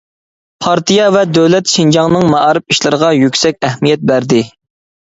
پارتىيە 0.63 1.05
ۋە 1.17 1.21
دۆلەت 1.39 1.75
شىنجاڭنىڭ 1.75 2.27
مائارىپ 2.35 2.77
ئىشلىرىغا 2.77 3.13
يۈكسەك 3.21 3.71
ئەھمىيەت 3.71 4.11
بەردى. 4.15 4.47